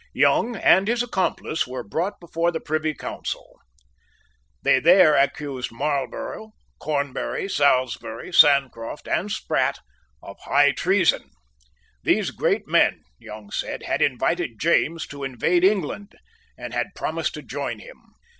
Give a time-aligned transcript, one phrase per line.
[0.15, 3.59] Young and his accomplice were brought before the Privy Council.
[4.63, 9.77] They there accused Marlborough, Cornbury, Salisbury, Sancroft and Sprat
[10.23, 11.29] of high treason.
[12.01, 16.15] These great men, Young said, had invited James to invade England,
[16.57, 18.01] and had promised to join him.